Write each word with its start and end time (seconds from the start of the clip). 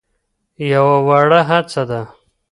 يوه 0.71 0.97
وړه 1.07 1.41
هڅه 1.49 1.83
ده. 1.89 2.01